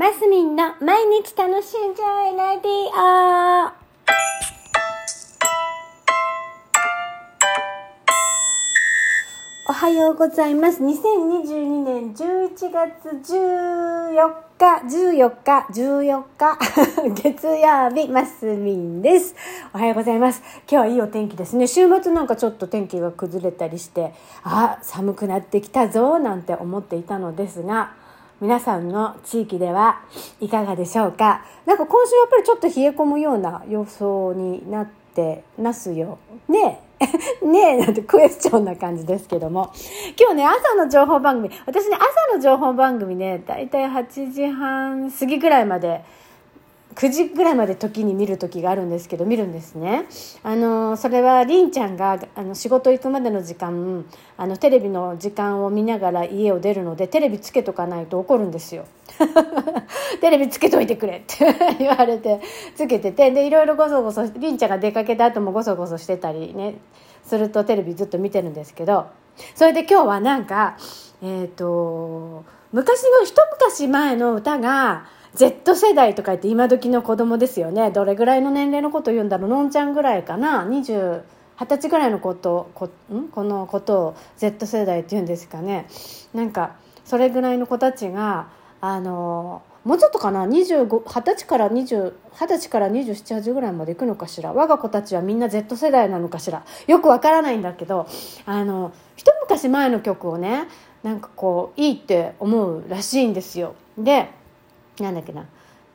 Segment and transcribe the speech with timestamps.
[0.00, 3.70] マスミンの毎日楽しんじゃえレディオ
[9.68, 10.82] おはようございます。
[10.82, 16.58] 2022年11月14日、14日、14日、
[17.22, 19.34] 月曜日、マスミンです。
[19.74, 20.42] おはようございます。
[20.66, 21.66] 今日はいいお天気ですね。
[21.66, 24.14] 週末なんかちょっと天気が崩れたりして、
[24.44, 27.90] あ、寒くなってきたぞ、なんて思っていたのですが、
[28.40, 30.00] 皆さんの地域では
[30.40, 31.44] いかがでしょうか？
[31.66, 36.18] なんか今週やっぱりちょっと冷え込むような予想になってますよ。
[36.48, 36.90] ねえ。
[37.46, 39.72] ねえなんてクエスチョンな感じですけども
[40.20, 46.04] 今日ね朝の情報番組私ね朝の情報番組ねだいたい8時半過ぎぐらいまで
[46.94, 50.06] 9時ぐらいまで時に見る時があるんですけど見るんですね。
[50.42, 54.04] あのそれはりんちゃんがあの仕事行くまでの時間
[54.36, 58.86] あのテレビの時間を見ながら家を出るのでテレビつけとかないと怒るんですよ。
[60.20, 62.40] テレビつけといてくれって 言われて
[62.74, 66.76] つけててでいろいろごそごそりんちゃんが出かけた後もごそごそしてたりね
[67.22, 69.06] するとテレビずっと見てるんですけど
[69.54, 70.76] それで今日はなんか
[71.22, 77.90] えっ、と昔の一昔前の歌が Z 世代とか言って今時の子供ですよね。
[77.90, 79.50] どれぐらいの年齢のことを言うんだろう。
[79.50, 80.64] のんちゃんぐらいかな。
[80.64, 81.22] 20
[81.58, 83.28] 20歳ぐらいのことこん？
[83.28, 85.86] このことを Z 世代って言うんですかね。
[86.34, 88.48] なんかそれぐらいの子たちが
[88.80, 90.46] あのもうちょっとかな。
[90.46, 94.52] 25 20歳から20 20歳から278ぐらいまで行くのかしら。
[94.52, 96.64] 我が子たちはみんな Z 世代なのかしら。
[96.86, 98.08] よくわからないんだけど
[98.46, 100.66] あの一昔前の曲をね
[101.02, 103.74] なんかこういいって思うらしいんですよ。
[103.96, 104.28] で
[104.98, 105.46] なんだっけな。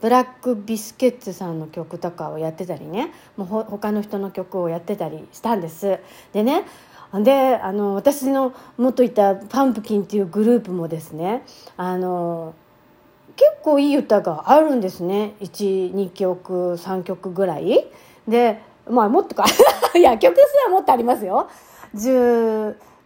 [0.01, 3.11] ブラックビスケッツさんの曲とかをやってたりね。
[3.37, 5.99] もうほ他の人の曲をやってたりしたんです。
[6.33, 6.65] でね
[7.13, 11.43] であの私の元いたパンプキンっていうグループもですね
[11.77, 12.53] あの
[13.35, 15.33] 結構いい歌があるんですね。
[15.41, 17.87] 12曲3曲ぐらい。
[18.27, 19.45] でまあもっとか。
[19.95, 21.47] いや曲数はもっとありますよ。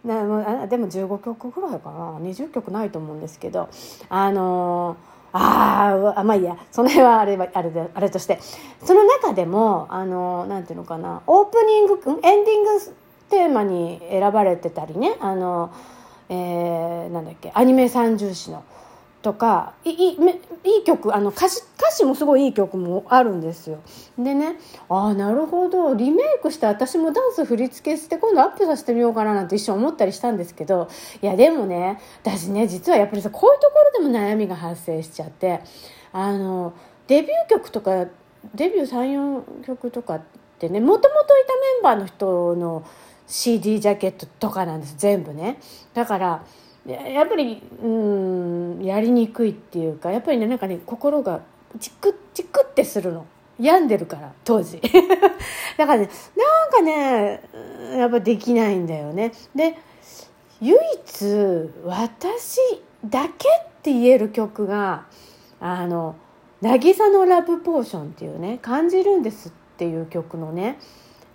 [0.04, 2.18] ねもでも15曲ぐらいかな。
[2.20, 3.68] 20曲ないと思うんですけど。
[4.08, 4.96] あの
[5.32, 6.56] ああまあいいや。
[6.72, 8.38] その辺はあれあれであれとして。
[8.84, 11.22] その中でもあのなんていうのかな。
[11.26, 12.70] オープニングエンディング
[13.28, 15.16] テーマに選ばれてたりね。
[15.20, 15.72] あの、
[16.28, 17.52] えー、なんだっけ。
[17.54, 18.64] アニメ三重視の。
[19.22, 20.16] とかいい
[20.64, 23.80] いい曲あの歌詞歌詞もすごいいい曲もあるんですよ。
[24.18, 24.56] でね
[24.88, 25.94] ああなるほど。
[25.94, 30.88] リメイクして私もダンス振り付けして今度アップさせてみようかななんて一瞬思ったりしたんですけど
[31.22, 35.60] いやでもね私ね実はやっぱりさこういうところでも悩みが発生しちゃって
[36.12, 36.72] あの
[37.06, 38.06] デビュー曲とか
[38.54, 40.22] デビュー34曲とかっ
[40.58, 42.84] てねもともといたメンバーの人の
[43.26, 45.60] CD ジャケットとかなんです全部ね。
[45.94, 46.44] だから
[46.86, 51.40] やっぱりうんやりにくいっていうかやっぱりねなんかね心が
[51.78, 53.26] チクチクってするの。
[53.60, 54.80] 病んでるから当時。
[55.76, 57.42] だからねなんかね
[57.94, 59.32] やっぱできないんだよね。
[59.54, 59.76] で
[60.60, 62.58] 唯一私
[63.04, 65.04] だけって言える曲が
[65.60, 66.16] あの
[66.60, 70.78] 「渚のラブポーション」っていうね「感じるんです」っていう曲のね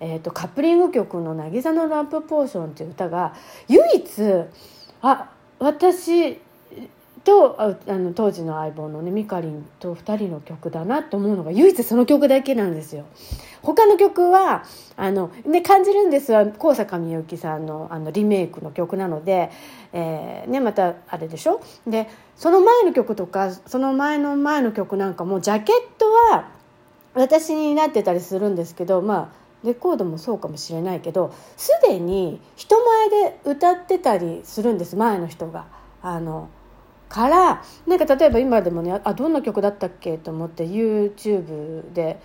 [0.02, 3.34] えーと、カップリング曲の「渚のラブポーション」っていう歌が
[3.70, 4.06] 唯一
[5.02, 5.30] あ
[5.60, 6.40] 私
[7.24, 13.06] とあの当時の相棒のねみかりんと2人の曲だなと思うのが唯一その曲だけなんですよ。
[13.64, 14.64] 他の曲は
[14.96, 19.50] あの、ね、感じるんですは高坂みゆきさんのあのリメイクの曲なので、
[19.92, 21.62] えーね、またあれでしょ？
[21.88, 26.52] でその前の曲とかその前の前の曲なんかもジャケットは
[27.16, 35.66] 私になってたりするんですけどまあレコードもそうかもしれないけどすでに人前で歌ってたりするんです前の人が。
[36.02, 36.50] あの
[37.10, 42.20] からなんか例えば今でもねあどんな曲だったっけと思って YouTube で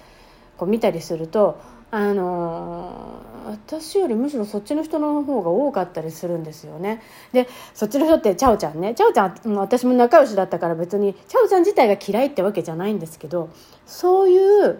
[0.57, 7.03] こう見たりするとあの私よりむしろそっちの人の方が多かったりするんですよね。
[7.33, 13.51] でそっちの人ってチャオちゃんねチャオちゃん私も仲良しだったから別にチャオちゃん自体が嫌いってわけじゃないんですけど
[13.87, 14.79] そういう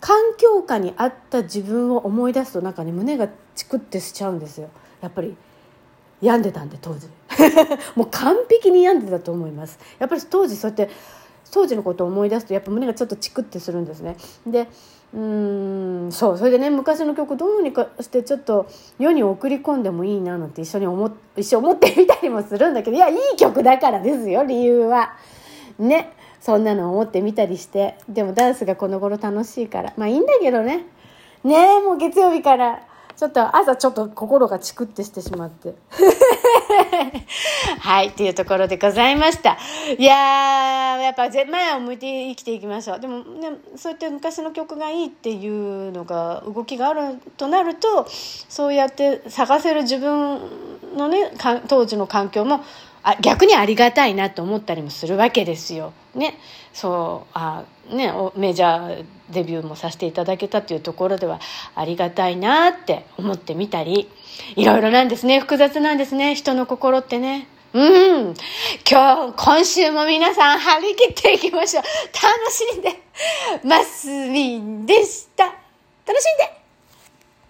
[0.00, 4.70] 環境下にあった自分を思い出すとなんかね胸がチクってしちゃうんですよ。
[5.00, 5.36] やっぱり
[6.20, 7.08] 病んでたんで当時。
[7.96, 9.78] もう完璧に病んでたと思います。
[9.98, 10.90] やっぱり当時そうやって
[11.50, 14.16] 当時のことを思い出すとやっぱ胸がちょっとチクってするんですね。
[14.46, 14.68] で
[15.14, 18.66] うんそうそれでね昔の曲どうにかしてちょっと
[18.98, 25.14] 世に送り込んでもいいななんて一緒に思一緒思ってみたりもするんだけどいやいい曲だからですよ理由は。
[25.78, 26.12] ね。
[26.40, 30.86] そんなの思ってみたりしてでもダンスがこの頃楽しいからまあいいんだけどね
[31.44, 32.82] ねえもう月曜日から
[33.16, 35.74] ちょっと朝ちょっと心がチクってしてしまって。
[37.80, 39.56] はい、っていうところでございました。
[39.96, 43.00] いやー、やっぱ前を向いて生きていきましょう。
[43.00, 48.06] でもね、そうやって昔の曲がいいっていうのが、動きがあるとなると、
[48.50, 50.40] そうやって探せる自分
[50.94, 51.32] のね、
[51.68, 52.60] 当時の環境も、
[53.08, 55.92] あ逆にありがたいなと思ったりもするわけですよ。
[56.16, 56.36] ね。
[56.72, 61.38] そう、あね、メジャーデビューもさせていただけたっていうところでは
[61.76, 64.10] ありがたいなって思ってみたり、
[64.56, 65.38] いろいろなんですね。
[65.38, 66.34] 複雑なんですね。
[66.34, 67.46] 人の心ってね。
[67.74, 68.34] うん。
[68.90, 71.84] 今日、今週も皆さん張り切っていきましょう。
[71.84, 73.02] 楽しんで。
[73.62, 75.44] マスミンでした。
[75.44, 75.56] 楽
[76.20, 76.65] しんで